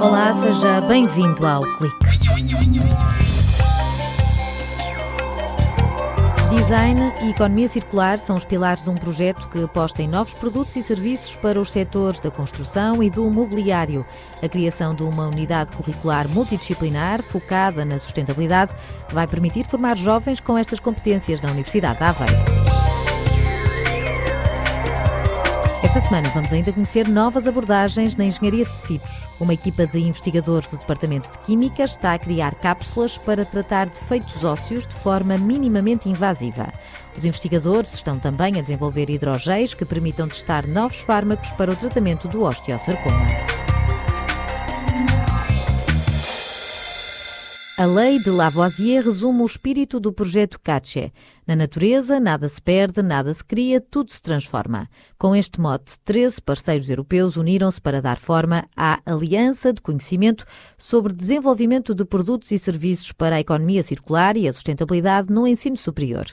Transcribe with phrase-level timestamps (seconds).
[0.00, 1.96] Olá, seja bem-vindo ao Clique.
[6.48, 10.74] Design e economia circular são os pilares de um projeto que aposta em novos produtos
[10.76, 14.06] e serviços para os setores da construção e do mobiliário.
[14.42, 18.72] A criação de uma unidade curricular multidisciplinar focada na sustentabilidade
[19.12, 22.53] vai permitir formar jovens com estas competências na Universidade de Aveiro.
[25.94, 29.28] Esta semana vamos ainda conhecer novas abordagens na engenharia de tecidos.
[29.38, 34.42] Uma equipa de investigadores do Departamento de Química está a criar cápsulas para tratar defeitos
[34.42, 36.72] ósseos de forma minimamente invasiva.
[37.16, 42.26] Os investigadores estão também a desenvolver hidrogéis que permitam testar novos fármacos para o tratamento
[42.26, 43.28] do osteosarcoma.
[47.76, 51.12] A lei de Lavoisier resume o espírito do projeto CATCHE.
[51.44, 54.88] Na natureza, nada se perde, nada se cria, tudo se transforma.
[55.18, 60.46] Com este mote, 13 parceiros europeus uniram-se para dar forma à Aliança de Conhecimento
[60.78, 65.76] sobre Desenvolvimento de Produtos e Serviços para a Economia Circular e a Sustentabilidade no Ensino
[65.76, 66.26] Superior.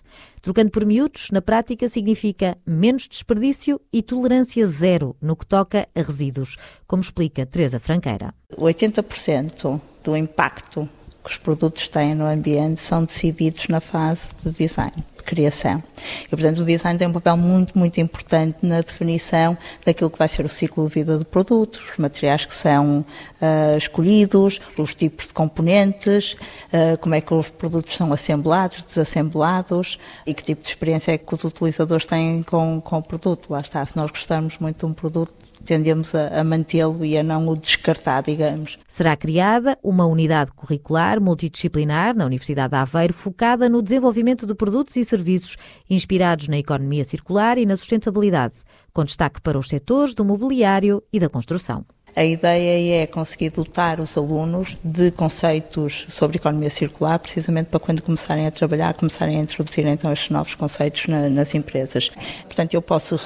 [0.43, 6.01] Trocando por miúdos, na prática significa menos desperdício e tolerância zero no que toca a
[6.03, 6.55] resíduos,
[6.85, 8.31] como explica Teresa Franqueira.
[8.55, 10.87] 80% do impacto
[11.23, 15.83] que os produtos têm no ambiente são decididos na fase de design, de criação.
[16.25, 20.27] E, portanto, o design tem um papel muito, muito importante na definição daquilo que vai
[20.27, 23.05] ser o ciclo de vida do produto, os materiais que são
[23.41, 29.99] uh, escolhidos, os tipos de componentes, uh, como é que os produtos são assemblados, desassemblados
[30.25, 33.51] e que tipo de experiência é que os utilizadores têm com, com o produto.
[33.51, 35.33] Lá está, se nós gostarmos muito de um produto,
[35.65, 38.77] tendemos a, a mantê-lo e a não o descartar, digamos.
[38.87, 44.95] Será criada uma unidade curricular multidisciplinar na Universidade de Aveiro focada no desenvolvimento de produtos
[44.95, 45.57] e serviços
[45.89, 48.55] inspirados na economia circular e na sustentabilidade,
[48.93, 51.85] com destaque para os setores do mobiliário e da construção.
[52.13, 58.01] A ideia é conseguir dotar os alunos de conceitos sobre economia circular, precisamente para quando
[58.01, 62.11] começarem a trabalhar, começarem a introduzir então estes novos conceitos na, nas empresas.
[62.43, 63.17] Portanto, eu posso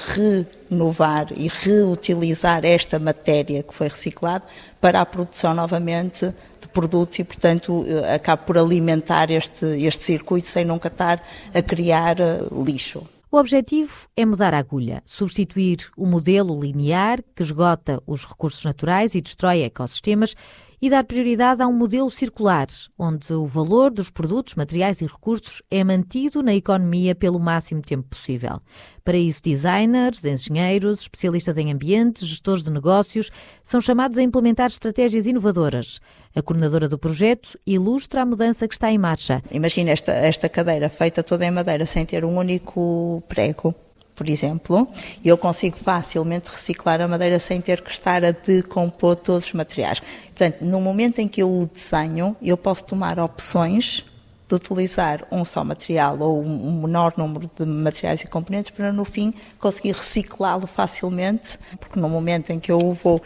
[0.70, 4.44] renovar e reutilizar esta matéria que foi reciclada
[4.80, 10.46] para a produção novamente de produtos e, portanto, eh, acabo por alimentar este, este circuito
[10.46, 11.20] sem nunca estar
[11.52, 13.02] a criar eh, lixo.
[13.28, 19.16] O objetivo é mudar a agulha, substituir o modelo linear que esgota os recursos naturais
[19.16, 20.36] e destrói ecossistemas
[20.80, 22.66] e dar prioridade a um modelo circular,
[22.98, 28.08] onde o valor dos produtos, materiais e recursos é mantido na economia pelo máximo tempo
[28.08, 28.60] possível.
[29.04, 33.30] Para isso, designers, engenheiros, especialistas em ambiente, gestores de negócios
[33.62, 36.00] são chamados a implementar estratégias inovadoras.
[36.34, 39.42] A coordenadora do projeto ilustra a mudança que está em marcha.
[39.50, 43.74] Imagina esta, esta cadeira feita toda em madeira sem ter um único prego
[44.16, 44.88] por exemplo,
[45.22, 50.00] eu consigo facilmente reciclar a madeira sem ter que estar a decompor todos os materiais.
[50.34, 54.04] Portanto, no momento em que eu o desenho, eu posso tomar opções
[54.48, 59.04] de utilizar um só material ou um menor número de materiais e componentes para no
[59.04, 63.20] fim conseguir reciclá-lo facilmente, porque no momento em que eu o vou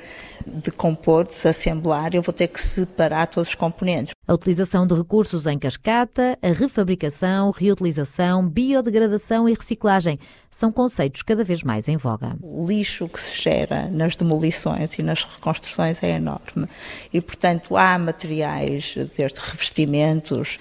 [0.47, 4.15] decompor, desassemblar, eu vou ter que separar todos os componentes.
[4.27, 10.19] A utilização de recursos em cascata, a refabricação, reutilização, biodegradação e reciclagem
[10.51, 12.37] são conceitos cada vez mais em voga.
[12.41, 16.67] O lixo que se gera nas demolições e nas reconstruções é enorme
[17.13, 20.59] e, portanto, há materiais, desde revestimentos,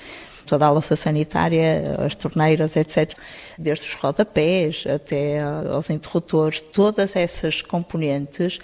[0.50, 3.14] toda a louça sanitária, as torneiras, etc.,
[3.58, 8.60] desde os rodapés até aos interruptores, todas essas componentes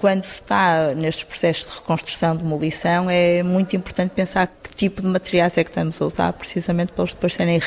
[0.00, 5.08] quando se está nestes processos de reconstrução, demolição, é muito importante pensar que tipo de
[5.08, 7.60] materiais é que estamos a usar, precisamente para eles depois serem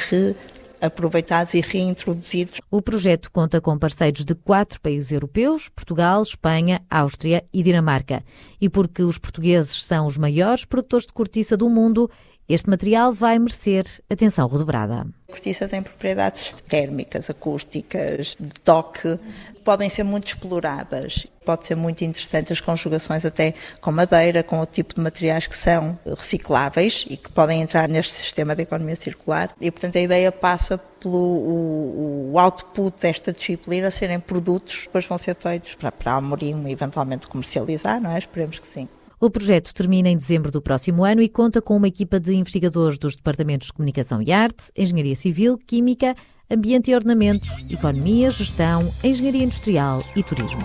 [0.80, 2.62] reaproveitados e reintroduzidos.
[2.70, 8.24] O projeto conta com parceiros de quatro países europeus: Portugal, Espanha, Áustria e Dinamarca.
[8.62, 12.10] E porque os portugueses são os maiores produtores de cortiça do mundo,
[12.50, 15.06] este material vai merecer atenção redobrada.
[15.28, 19.20] A cortiça tem propriedades térmicas, acústicas, de toque,
[19.64, 21.28] podem ser muito exploradas.
[21.46, 25.56] Pode ser muito interessante as conjugações até com madeira, com outro tipo de materiais que
[25.56, 29.52] são recicláveis e que podem entrar neste sistema de economia circular.
[29.62, 35.06] E, portanto, a ideia passa pelo o, o output desta disciplina serem produtos que depois
[35.06, 38.18] vão ser feitos para, para Amorim eventualmente comercializar, não é?
[38.18, 38.88] Esperemos que sim.
[39.22, 42.98] O projeto termina em dezembro do próximo ano e conta com uma equipa de investigadores
[42.98, 46.16] dos Departamentos de Comunicação e Arte, Engenharia Civil, Química,
[46.50, 50.62] Ambiente e Ordenamento, Economia, Gestão, Engenharia Industrial e Turismo.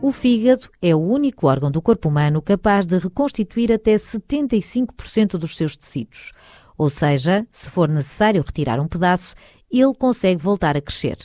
[0.00, 5.58] O fígado é o único órgão do corpo humano capaz de reconstituir até 75% dos
[5.58, 6.32] seus tecidos.
[6.78, 9.34] Ou seja, se for necessário retirar um pedaço,
[9.70, 11.18] ele consegue voltar a crescer.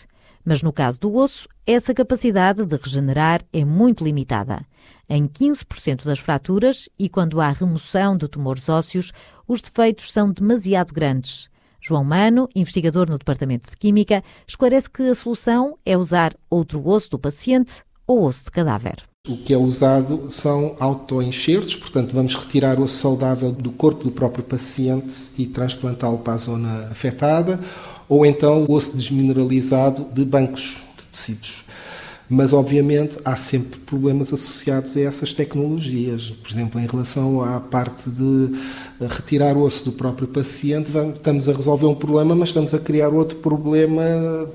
[0.43, 4.65] Mas no caso do osso, essa capacidade de regenerar é muito limitada.
[5.07, 9.11] Em 15% das fraturas e quando há remoção de tumores ósseos,
[9.47, 11.49] os defeitos são demasiado grandes.
[11.81, 17.11] João Mano, investigador no Departamento de Química, esclarece que a solução é usar outro osso
[17.11, 19.03] do paciente ou osso de cadáver.
[19.27, 24.11] O que é usado são autoenxertos, portanto, vamos retirar o osso saudável do corpo do
[24.11, 27.59] próprio paciente e transplantá-lo para a zona afetada,
[28.09, 31.63] ou então o osso desmineralizado de bancos de tecidos.
[32.29, 36.29] Mas, obviamente, há sempre problemas associados a essas tecnologias.
[36.29, 38.51] Por exemplo, em relação à parte de
[39.07, 43.09] retirar o osso do próprio paciente, estamos a resolver um problema, mas estamos a criar
[43.09, 44.01] outro problema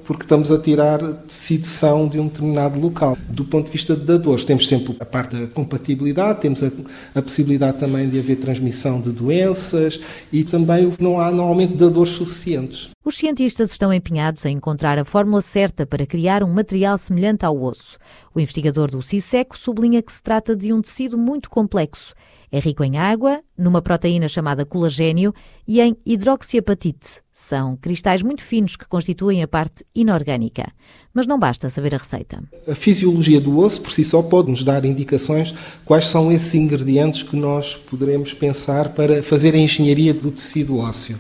[0.05, 3.17] porque estamos a tirar tecido são de um determinado local.
[3.29, 6.71] Do ponto de vista de dadores, temos sempre a parte da compatibilidade, temos a,
[7.15, 10.01] a possibilidade também de haver transmissão de doenças
[10.33, 12.91] e também não há normalmente dadores suficientes.
[13.05, 17.55] Os cientistas estão empenhados em encontrar a fórmula certa para criar um material semelhante ao
[17.65, 17.99] osso.
[18.35, 22.15] O investigador do CISECO sublinha que se trata de um tecido muito complexo.
[22.55, 25.35] É rico em água, numa proteína chamada colagênio
[25.67, 27.21] e em hidroxiapatite.
[27.33, 30.73] São cristais muito finos que constituem a parte inorgânica.
[31.13, 32.41] Mas não basta saber a receita.
[32.69, 35.53] A fisiologia do osso por si só pode nos dar indicações
[35.85, 41.19] quais são esses ingredientes que nós poderemos pensar para fazer a engenharia do tecido ósseo.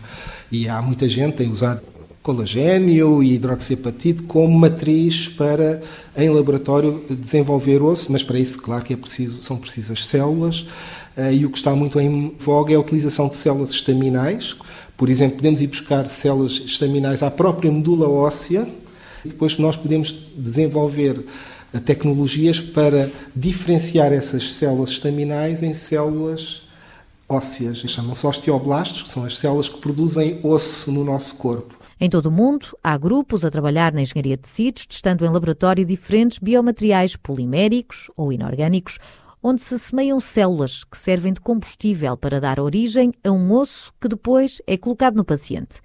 [0.52, 1.82] E há muita gente que tem usado
[2.24, 5.82] colagênio e hidroxiapatite como matriz para,
[6.16, 10.66] em laboratório, desenvolver osso, mas para isso, claro que é preciso, são precisas células,
[11.18, 14.56] eh, e o que está muito em voga é a utilização de células estaminais.
[14.96, 18.66] Por exemplo, podemos ir buscar células estaminais à própria medula óssea,
[19.22, 21.22] e depois nós podemos desenvolver
[21.74, 26.62] eh, tecnologias para diferenciar essas células estaminais em células
[27.28, 27.80] ósseas.
[27.80, 31.83] Chamam-se osteoblastos, que são as células que produzem osso no nosso corpo.
[32.04, 35.86] Em todo o mundo, há grupos a trabalhar na engenharia de tecidos, testando em laboratório
[35.86, 38.98] diferentes biomateriais poliméricos ou inorgânicos,
[39.42, 44.06] onde se semeiam células que servem de combustível para dar origem a um osso que
[44.06, 45.80] depois é colocado no paciente.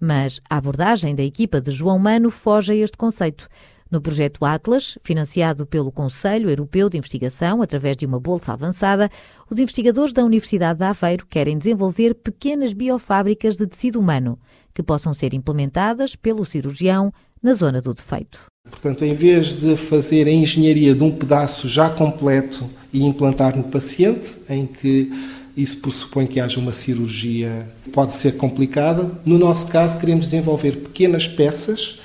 [0.00, 3.48] Mas a abordagem da equipa de João Mano foge a este conceito.
[3.88, 9.08] No projeto Atlas, financiado pelo Conselho Europeu de Investigação através de uma bolsa avançada,
[9.48, 14.36] os investigadores da Universidade de Aveiro querem desenvolver pequenas biofábricas de tecido humano
[14.74, 17.12] que possam ser implementadas pelo cirurgião
[17.42, 18.46] na zona do defeito.
[18.70, 23.64] Portanto, em vez de fazer a engenharia de um pedaço já completo e implantar no
[23.64, 25.10] paciente, em que
[25.56, 29.10] isso pressupõe que haja uma cirurgia, pode ser complicada.
[29.24, 31.98] No nosso caso, queremos desenvolver pequenas peças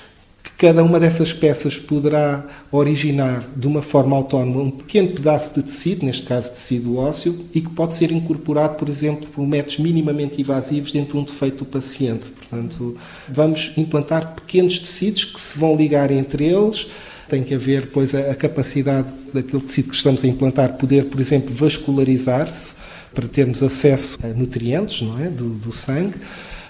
[0.58, 6.06] Cada uma dessas peças poderá originar de uma forma autónoma um pequeno pedaço de tecido,
[6.06, 10.94] neste caso tecido ósseo, e que pode ser incorporado, por exemplo, por métodos minimamente invasivos
[10.94, 12.30] dentro de um defeito do paciente.
[12.30, 12.98] Portanto,
[13.28, 16.88] vamos implantar pequenos tecidos que se vão ligar entre eles.
[17.28, 21.54] Tem que haver, depois, a, capacidade daquele tecido que estamos a implantar poder, por exemplo,
[21.54, 22.76] vascularizar-se
[23.14, 25.28] para termos acesso a nutrientes não é?
[25.28, 26.16] do, do sangue.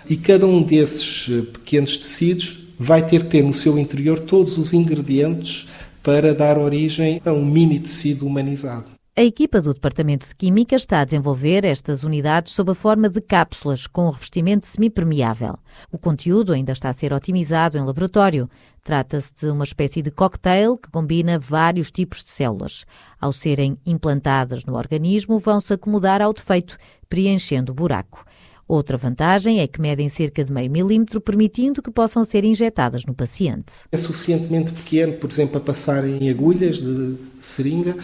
[0.09, 4.57] E cada um desses eh, pequenos tecidos vai ter que ter no seu interior todos
[4.57, 5.67] os ingredientes
[6.03, 8.95] para dar origem a um mini tecido humanizado.
[9.17, 13.21] A equipa do Departamento de Química está a desenvolver estas unidades sob a forma de
[13.21, 15.57] cápsulas com revestimento semipermeável.
[15.89, 18.49] O conteúdo ainda está a ser otimizado em laboratório.
[18.83, 22.85] Trata-se de uma espécie de cocktail que combina vários tipos de células.
[23.17, 26.77] Ao serem implantadas no organismo, vão-se acomodar ao defeito,
[27.07, 28.25] preenchendo o buraco.
[28.67, 33.13] Outra vantagem é que medem cerca de meio milímetro, permitindo que possam ser injetadas no
[33.13, 33.73] paciente.
[33.91, 37.95] É suficientemente pequeno, por exemplo, para passar em agulhas de seringa,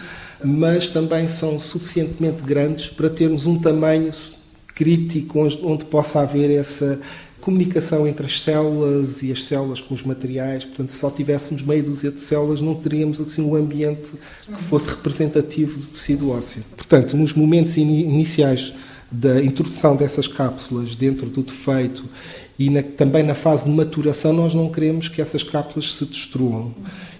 [0.44, 4.10] mas também são suficientemente grandes para termos um tamanho
[4.72, 7.00] crítico onde possa haver essa
[7.40, 10.64] comunicação entre as células e as células com os materiais.
[10.64, 14.12] Portanto, se só tivéssemos meia dúzia de células, não teríamos assim um ambiente
[14.46, 16.62] que fosse representativo do tecido ósseo.
[16.76, 18.72] Portanto, nos momentos iniciais
[19.12, 22.04] da introdução dessas cápsulas dentro do defeito
[22.58, 26.74] e na, também na fase de maturação, nós não queremos que essas cápsulas se destruam.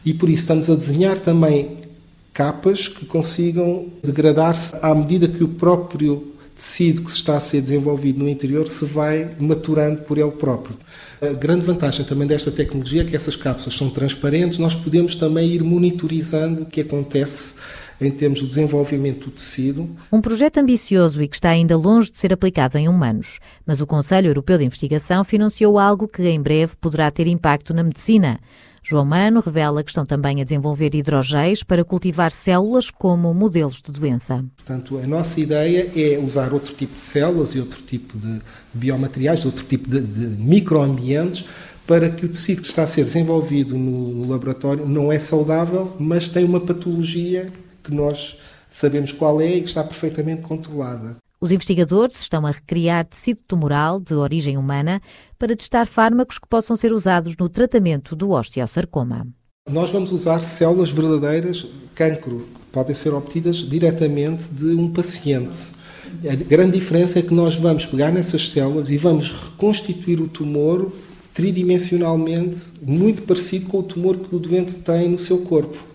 [0.05, 1.77] E por isso estamos a desenhar também
[2.33, 7.61] capas que consigam degradar-se à medida que o próprio tecido que se está a ser
[7.61, 10.77] desenvolvido no interior se vai maturando por ele próprio.
[11.21, 15.51] A grande vantagem também desta tecnologia é que essas cápsulas são transparentes, nós podemos também
[15.51, 17.55] ir monitorizando o que acontece
[18.05, 19.89] em termos do desenvolvimento do tecido.
[20.11, 23.87] Um projeto ambicioso e que está ainda longe de ser aplicado em humanos, mas o
[23.87, 28.39] Conselho Europeu de Investigação financiou algo que em breve poderá ter impacto na medicina.
[28.85, 33.93] João Mano revela que estão também a desenvolver hidrogéis para cultivar células como modelos de
[33.93, 34.45] doença.
[34.57, 38.41] Portanto, a nossa ideia é usar outro tipo de células e outro tipo de
[38.75, 41.45] biomateriais, outro tipo de, de microambientes
[41.87, 46.29] para que o tecido que está a ser desenvolvido no laboratório não é saudável, mas
[46.29, 48.39] tem uma patologia que nós
[48.71, 51.17] sabemos qual é e que está perfeitamente controlada.
[51.41, 55.03] Os investigadores estão a recriar tecido tumoral de origem humana
[55.39, 59.27] para testar fármacos que possam ser usados no tratamento do osteosarcoma.
[59.69, 65.69] Nós vamos usar células verdadeiras cancro, que podem ser obtidas diretamente de um paciente.
[66.29, 70.93] A grande diferença é que nós vamos pegar nessas células e vamos reconstituir o tumor
[71.35, 75.92] tridimensionalmente, muito parecido com o tumor que o doente tem no seu corpo.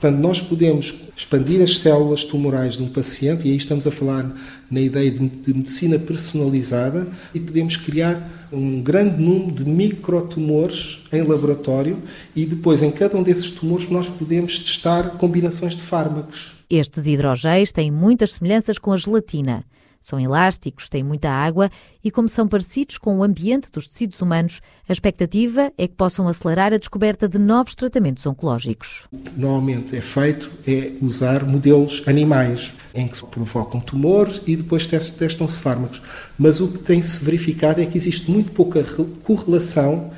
[0.00, 4.34] Portanto, nós podemos expandir as células tumorais de um paciente, e aí estamos a falar
[4.70, 11.98] na ideia de, medicina personalizada, e podemos criar um grande número de microtumores em laboratório,
[12.34, 16.52] e depois, em cada um desses tumores, nós podemos testar combinações de fármacos.
[16.70, 19.66] Estes hidrogéis têm muitas semelhanças com a gelatina.
[20.00, 21.70] São elásticos, têm muita água
[22.02, 26.26] e, como são parecidos com o ambiente dos tecidos humanos, a expectativa é que possam
[26.26, 29.06] acelerar a descoberta de novos tratamentos oncológicos.
[29.36, 35.58] Normalmente é feito é usar modelos animais em que se provocam tumores e depois testam-se
[35.58, 36.00] fármacos.
[36.38, 38.82] Mas o que tem-se verificado é que existe muito pouca
[39.22, 40.10] correlação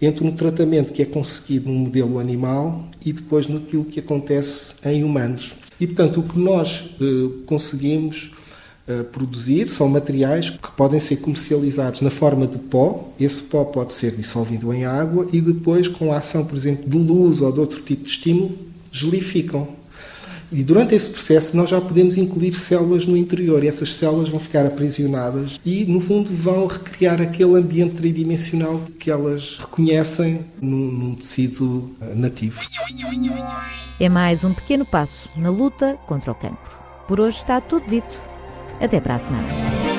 [0.00, 5.04] entre um tratamento que é conseguido num modelo animal e depois naquilo que acontece em
[5.04, 5.52] humanos.
[5.78, 8.32] E, portanto, o que nós eh, conseguimos
[9.12, 13.12] produzir são materiais que podem ser comercializados na forma de pó.
[13.18, 16.98] Esse pó pode ser dissolvido em água e depois, com a ação, por exemplo, de
[16.98, 18.56] luz ou de outro tipo de estímulo,
[18.92, 19.80] gelificam.
[20.52, 24.40] E durante esse processo nós já podemos incluir células no interior e essas células vão
[24.40, 31.14] ficar aprisionadas e, no fundo, vão recriar aquele ambiente tridimensional que elas reconhecem num, num
[31.14, 32.60] tecido nativo.
[34.00, 36.80] É mais um pequeno passo na luta contra o cancro.
[37.06, 38.18] Por hoje está tudo dito.
[38.80, 39.89] Até para a semana.